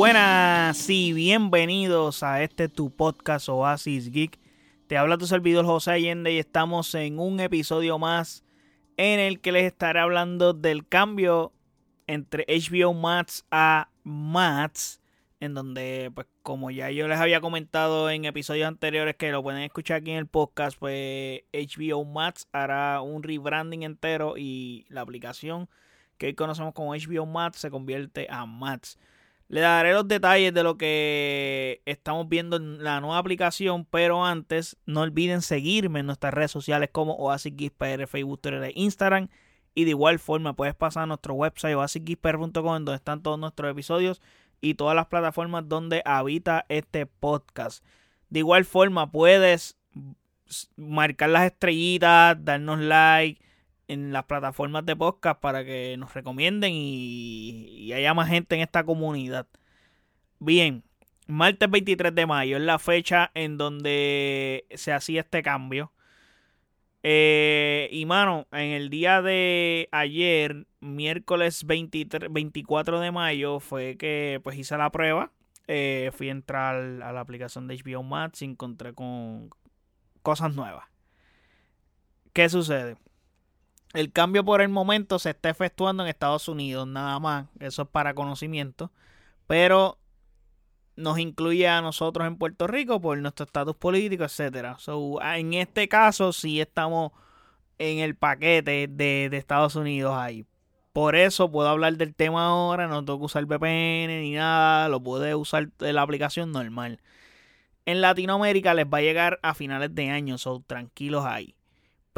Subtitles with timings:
[0.00, 4.40] buenas y bienvenidos a este tu podcast Oasis Geek.
[4.86, 8.42] Te habla tu servidor José Allende y estamos en un episodio más
[8.96, 11.52] en el que les estaré hablando del cambio
[12.06, 15.02] entre HBO Max a Max,
[15.38, 19.60] en donde, pues, como ya yo les había comentado en episodios anteriores que lo pueden
[19.60, 25.68] escuchar aquí en el podcast, pues HBO Max hará un rebranding entero y la aplicación
[26.16, 28.96] que hoy conocemos como HBO Max se convierte a Max.
[29.50, 34.76] Le daré los detalles de lo que estamos viendo en la nueva aplicación, pero antes
[34.86, 37.52] no olviden seguirme en nuestras redes sociales como Oasis
[38.06, 39.26] Facebook, Twitter e Instagram.
[39.74, 44.22] Y de igual forma puedes pasar a nuestro website oasisgeekpr.com donde están todos nuestros episodios
[44.60, 47.84] y todas las plataformas donde habita este podcast.
[48.28, 49.76] De igual forma puedes
[50.76, 53.42] marcar las estrellitas, darnos like
[53.90, 58.84] en las plataformas de podcast para que nos recomienden y, haya más gente en esta
[58.84, 59.48] comunidad.
[60.38, 60.84] Bien,
[61.26, 65.92] martes 23 de mayo es la fecha en donde se hacía este cambio.
[67.02, 74.40] Eh, y mano, en el día de ayer, miércoles 23, 24 de mayo, fue que
[74.44, 75.32] pues hice la prueba.
[75.66, 79.50] Eh, fui a entrar a la aplicación de HBO Max y encontré con
[80.22, 80.84] cosas nuevas.
[82.32, 82.96] ¿Qué sucede?
[83.92, 87.46] El cambio por el momento se está efectuando en Estados Unidos, nada más.
[87.58, 88.92] Eso es para conocimiento.
[89.46, 89.98] Pero
[90.96, 94.76] nos incluye a nosotros en Puerto Rico por nuestro estatus político, etcétera.
[94.78, 97.12] So, en este caso sí estamos
[97.78, 100.44] en el paquete de, Estados Unidos ahí.
[100.92, 105.02] Por eso puedo hablar del tema ahora, no tengo que usar VPN ni nada, lo
[105.02, 107.00] puedo usar de la aplicación normal.
[107.86, 111.54] En Latinoamérica les va a llegar a finales de año, so tranquilos ahí.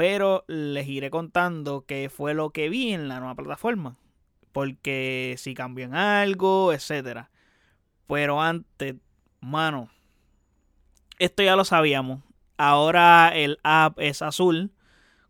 [0.03, 3.98] Pero les iré contando qué fue lo que vi en la nueva plataforma.
[4.50, 7.31] Porque si cambian algo, etcétera.
[8.08, 8.96] Pero antes,
[9.40, 9.90] mano,
[11.20, 12.20] esto ya lo sabíamos.
[12.57, 14.73] Ahora el app es azul.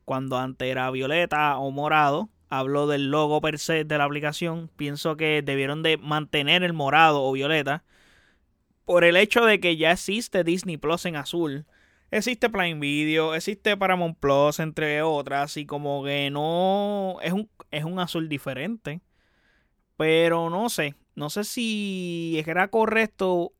[0.06, 2.30] Cuando antes era violeta o morado.
[2.48, 4.70] Hablo del logo per se de la aplicación.
[4.76, 7.84] Pienso que debieron de mantener el morado o violeta.
[8.86, 11.66] Por el hecho de que ya existe Disney Plus en azul
[12.12, 17.84] existe Prime Video, existe Paramount Plus, entre otras, y como que no es un, es
[17.84, 19.00] un azul diferente.
[19.96, 23.52] Pero no sé, no sé si era correcto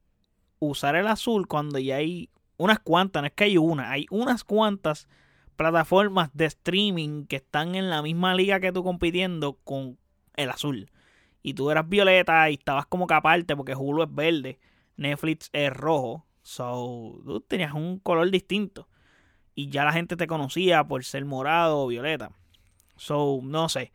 [0.59, 4.45] usar el azul cuando ya hay unas cuantas, no es que hay una, hay unas
[4.45, 5.09] cuantas
[5.57, 9.99] plataformas de streaming que están en la misma liga que tú compitiendo con
[10.37, 10.91] el azul.
[11.43, 14.61] Y tú eras violeta y estabas como que aparte porque Hulu es verde,
[14.97, 16.27] Netflix es rojo.
[16.43, 18.89] So, tú tenías un color distinto.
[19.55, 22.33] Y ya la gente te conocía por ser morado o violeta.
[22.97, 23.93] So, no sé.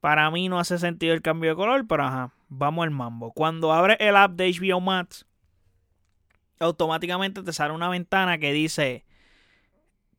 [0.00, 3.32] Para mí no hace sentido el cambio de color, pero ajá, vamos al mambo.
[3.32, 5.26] Cuando abres el app de HBO Max,
[6.60, 9.04] automáticamente te sale una ventana que dice,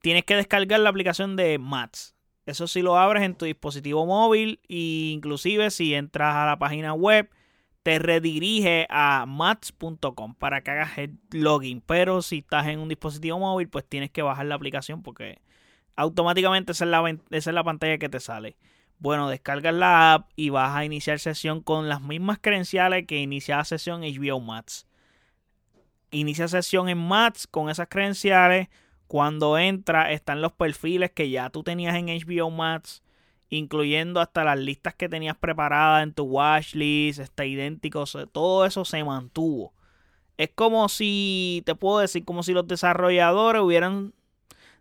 [0.02, 2.16] tienes que descargar la aplicación de Max.
[2.46, 6.94] Eso sí lo abres en tu dispositivo móvil e inclusive si entras a la página
[6.94, 7.30] web
[7.90, 11.82] te redirige a mats.com para que hagas el login.
[11.82, 15.42] Pero si estás en un dispositivo móvil, pues tienes que bajar la aplicación porque
[15.96, 18.58] automáticamente esa es la, pantalla que te sale.
[19.00, 23.66] Bueno, descargas la app y vas a iniciar sesión con las mismas credenciales que iniciaba
[23.66, 24.86] sesión HBO Max.
[26.12, 28.68] Inicia sesión en Max con esas credenciales.
[29.08, 33.02] Cuando entra están los perfiles que ya tú tenías en HBO Max
[33.50, 39.04] incluyendo hasta las listas que tenías preparadas en tu watchlist, está idéntico, todo eso se
[39.04, 39.74] mantuvo.
[40.38, 44.14] Es como si, te puedo decir, como si los desarrolladores hubieran,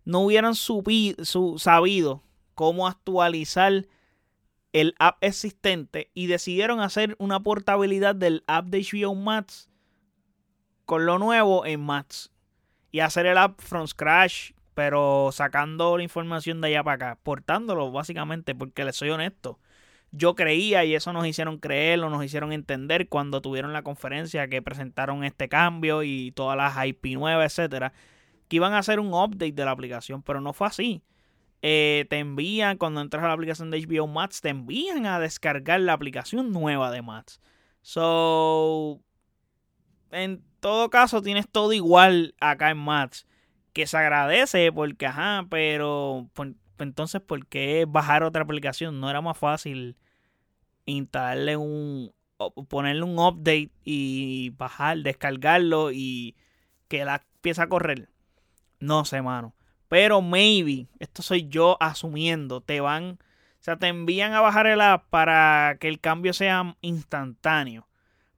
[0.05, 2.23] no hubieran sabido
[2.55, 3.87] cómo actualizar
[4.73, 9.69] el app existente y decidieron hacer una portabilidad del app de HBO Max
[10.85, 12.31] con lo nuevo en Max
[12.91, 17.91] y hacer el app from scratch pero sacando la información de allá para acá, portándolo
[17.91, 19.59] básicamente, porque les soy honesto.
[20.13, 24.63] Yo creía y eso nos hicieron creerlo, nos hicieron entender cuando tuvieron la conferencia que
[24.63, 27.93] presentaron este cambio y todas las IP nuevas, etcétera,
[28.47, 31.03] que iban a hacer un update de la aplicación, pero no fue así.
[31.61, 35.81] Eh, te envían, cuando entras a la aplicación de HBO Max, te envían a descargar
[35.81, 37.41] la aplicación nueva de Max.
[37.83, 39.01] So,
[40.13, 43.27] en todo caso, tienes todo igual acá en Max
[43.79, 48.99] que se agradece porque, ajá, pero pues, entonces, ¿por qué bajar otra aplicación?
[48.99, 49.97] No era más fácil
[50.85, 52.13] instalarle un,
[52.69, 56.35] ponerle un update y bajar, descargarlo y
[56.89, 58.09] que la empiece a correr.
[58.81, 59.55] No sé, mano.
[59.87, 64.81] Pero maybe, esto soy yo asumiendo, te van, o sea, te envían a bajar el
[64.81, 67.87] app para que el cambio sea instantáneo.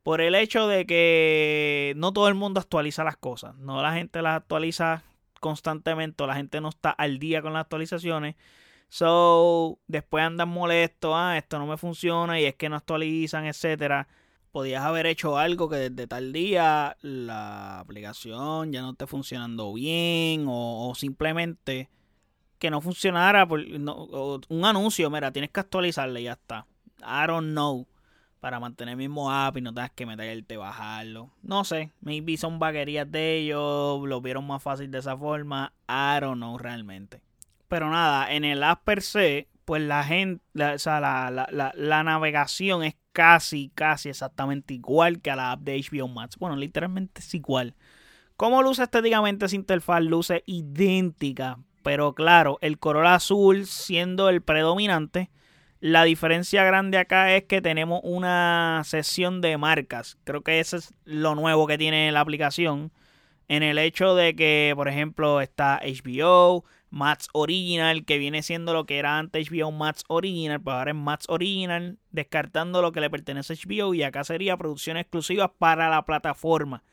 [0.03, 3.57] por el hecho de que no todo el mundo actualiza las cosas.
[3.57, 5.05] No la gente las actualiza
[5.41, 8.37] constantemente, la gente no está al día con las actualizaciones.
[8.89, 14.09] So, después andan molestos, ah, esto no me funciona y es que no actualizan, etcétera.
[14.53, 20.47] Podías haber hecho algo que desde tal día la aplicación ya no esté funcionando bien
[20.49, 21.89] o, simplemente
[22.59, 26.67] que no funcionara por, un anuncio, mira, tienes que actualizarle y ya está.
[27.01, 27.87] I don't know
[28.41, 31.31] para mantener el mismo app y no tengas que meterte, bajarlo.
[31.43, 35.73] No sé, maybe son vaquerías de ellos, lo vieron más fácil de esa forma.
[35.89, 37.21] I don't know realmente.
[37.69, 40.43] Pero nada, en el app per se, pues la gente,
[40.75, 45.61] o sea, la, la, la, navegación es casi, casi exactamente igual que a la app
[45.61, 46.37] de HBO Max.
[46.39, 47.75] Bueno, literalmente es igual.
[48.37, 50.03] ¿Cómo luce estéticamente esa interfaz?
[50.03, 51.59] Luce idéntica.
[51.83, 55.31] Pero claro, el color azul siendo el predominante
[55.81, 60.19] la diferencia grande acá es que tenemos una sesión de marcas.
[60.25, 62.93] Creo que eso es lo nuevo que tiene la aplicación.
[63.49, 68.85] En el hecho de que, por ejemplo, está HBO, Max Original, que viene siendo lo
[68.85, 73.11] que era antes HBO Max Original, pues ahora es Max Original, descartando lo que le
[73.11, 73.95] pertenece a HBO.
[73.95, 76.85] Y acá sería producción exclusiva para la plataforma.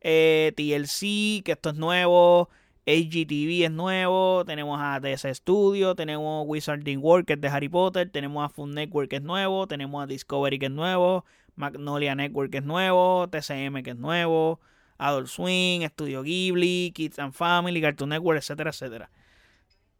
[0.00, 2.48] Eh, TLC, que esto es nuevo.
[2.86, 8.10] HGTV es nuevo, tenemos a DS Studio, tenemos Wizarding World que es de Harry Potter,
[8.10, 11.24] tenemos a Food Network que es nuevo, tenemos a Discovery que es nuevo,
[11.56, 14.60] Magnolia Network que es nuevo, TCM que es nuevo,
[14.98, 19.10] Adult Swing, Studio Ghibli, Kids and Family, Cartoon Network, etcétera, etcétera.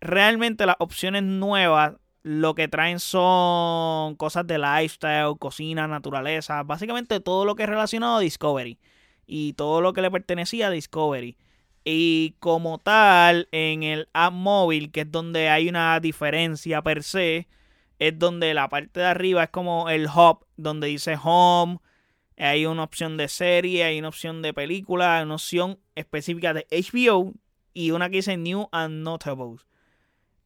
[0.01, 7.47] Realmente las opciones nuevas lo que traen son cosas de lifestyle, cocina, naturaleza, básicamente todo
[7.47, 8.79] lo que es relacionado a Discovery
[9.27, 11.39] y todo lo que le pertenecía a Discovery.
[11.85, 17.47] Y como tal, en el app móvil, que es donde hay una diferencia per se,
[17.99, 21.79] es donde la parte de arriba es como el hub, donde dice home,
[22.39, 26.67] hay una opción de serie, hay una opción de película, hay una opción específica de
[26.71, 27.35] HBO
[27.75, 29.67] y una que dice New and Notables.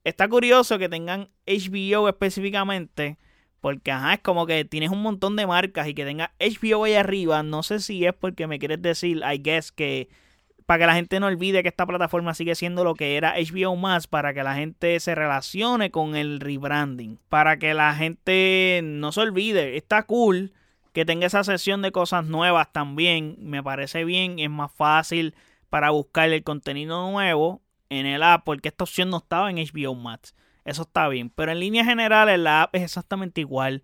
[0.04, 3.18] Está curioso que tengan HBO específicamente,
[3.60, 6.94] porque ajá, es como que tienes un montón de marcas y que tenga HBO ahí
[6.94, 7.42] arriba.
[7.42, 10.08] No sé si es porque me quieres decir, I guess, que
[10.68, 13.74] para que la gente no olvide que esta plataforma sigue siendo lo que era HBO
[13.74, 19.10] más, para que la gente se relacione con el rebranding, para que la gente no
[19.10, 19.78] se olvide.
[19.78, 20.52] Está cool
[20.92, 25.34] que tenga esa sesión de cosas nuevas también, me parece bien, es más fácil
[25.70, 29.94] para buscar el contenido nuevo en el app, porque esta opción no estaba en HBO
[29.94, 30.34] Max.
[30.66, 33.82] Eso está bien, pero en líneas generales la app es exactamente igual.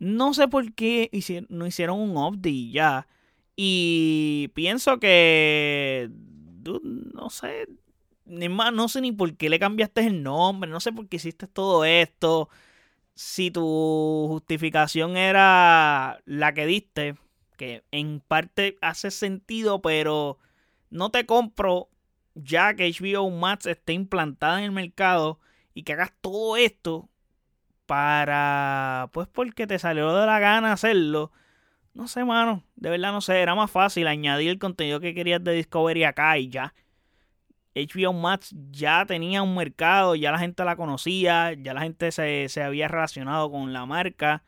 [0.00, 1.12] No sé por qué
[1.48, 3.06] no hicieron un update ya
[3.60, 6.10] y pienso que.
[6.64, 7.66] No sé.
[8.24, 10.70] Ni más, no sé ni por qué le cambiaste el nombre.
[10.70, 12.48] No sé por qué hiciste todo esto.
[13.14, 17.16] Si tu justificación era la que diste.
[17.56, 20.38] Que en parte hace sentido, pero
[20.90, 21.88] no te compro
[22.36, 25.40] ya que HBO Max esté implantada en el mercado
[25.74, 27.08] y que hagas todo esto
[27.86, 31.32] para, pues porque te salió de la gana hacerlo
[31.98, 32.62] no sé, mano.
[32.76, 33.40] De verdad no sé.
[33.40, 36.72] Era más fácil añadir el contenido que querías de Discovery acá y ya.
[37.74, 42.62] HBO Max ya tenía un mercado, ya la gente la conocía, ya la gente se,
[42.62, 44.44] había relacionado con la marca.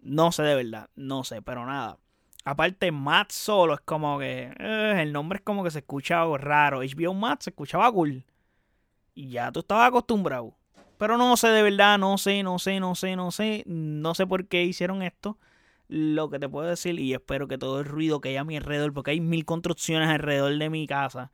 [0.00, 1.98] No sé de verdad, no sé, pero nada.
[2.42, 4.50] Aparte, Max solo es como que.
[4.58, 6.80] Eh, el nombre es como que se escucha raro.
[6.80, 8.24] HBO Max se escuchaba cool.
[9.14, 10.56] Y ya tú estabas acostumbrado.
[10.96, 13.62] Pero no sé de verdad, no sé, no sé, no sé, no sé.
[13.66, 15.36] No sé por qué hicieron esto
[15.88, 18.56] lo que te puedo decir y espero que todo el ruido que hay a mi
[18.56, 21.32] alrededor, porque hay mil construcciones alrededor de mi casa.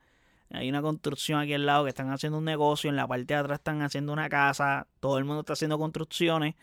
[0.51, 3.39] Hay una construcción aquí al lado que están haciendo un negocio, en la parte de
[3.39, 6.55] atrás están haciendo una casa, todo el mundo está haciendo construcciones.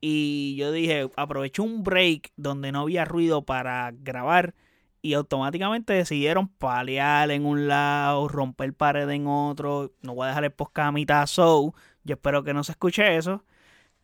[0.00, 4.54] Y yo dije, aprovecho un break donde no había ruido para grabar
[5.02, 9.92] y automáticamente decidieron palear en un lado, romper pared en otro.
[10.02, 13.16] No voy a dejar el podcast a mitad, so yo espero que no se escuche
[13.16, 13.44] eso.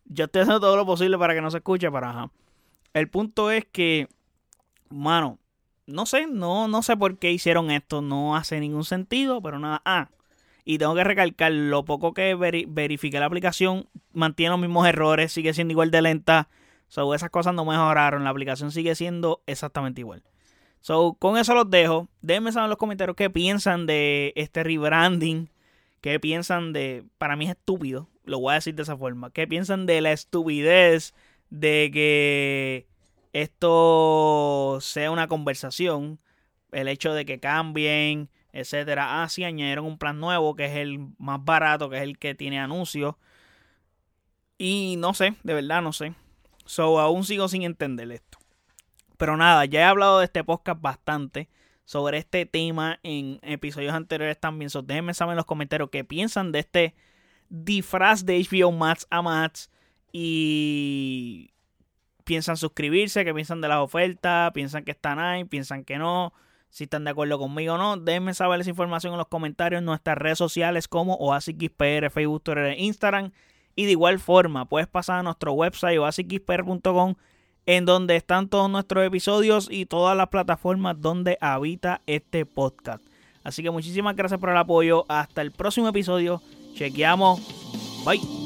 [0.04, 2.30] Yo estoy haciendo todo lo posible para que no se escuche, pero ajá.
[2.94, 4.08] El punto es que,
[4.88, 5.38] mano,
[5.86, 9.82] no sé, no, no sé por qué hicieron esto, no hace ningún sentido, pero nada.
[9.84, 10.08] Ah,
[10.64, 15.52] y tengo que recalcar, lo poco que verifiqué la aplicación mantiene los mismos errores, sigue
[15.52, 16.48] siendo igual de lenta.
[16.88, 20.22] So, esas cosas no mejoraron, la aplicación sigue siendo exactamente igual.
[20.80, 22.08] So, con eso los dejo.
[22.22, 25.50] Déjenme saber en los comentarios qué piensan de este rebranding.
[26.00, 27.04] ¿Qué piensan de.?
[27.18, 28.08] Para mí es estúpido.
[28.24, 29.30] Lo voy a decir de esa forma.
[29.30, 31.14] ¿Qué piensan de la estupidez
[31.54, 32.88] de que
[33.32, 36.18] esto sea una conversación,
[36.72, 39.22] el hecho de que cambien, etcétera.
[39.22, 42.34] Ah, sí, añadieron un plan nuevo que es el más barato, que es el que
[42.34, 43.14] tiene anuncios.
[44.58, 46.14] Y no sé, de verdad no sé.
[46.64, 48.38] So, aún sigo sin entender esto.
[49.16, 51.48] Pero nada, ya he hablado de este podcast bastante
[51.84, 54.70] sobre este tema en episodios anteriores también.
[54.70, 56.94] So, déjenme saber en los comentarios qué piensan de este
[57.48, 59.70] disfraz de HBO Max a Max.
[60.16, 61.50] Y
[62.22, 66.32] piensan suscribirse, qué piensan de las ofertas, piensan que están ahí, piensan que no,
[66.70, 67.96] si están de acuerdo conmigo o no.
[67.96, 72.76] Déjenme saber esa información en los comentarios en nuestras redes sociales como OasisXPR, Facebook, Twitter,
[72.78, 73.32] Instagram.
[73.74, 77.16] Y de igual forma, puedes pasar a nuestro website oasisxpr.com
[77.66, 83.04] en donde están todos nuestros episodios y todas las plataformas donde habita este podcast.
[83.42, 85.06] Así que muchísimas gracias por el apoyo.
[85.08, 86.40] Hasta el próximo episodio.
[86.76, 87.40] Chequeamos.
[88.04, 88.43] Bye.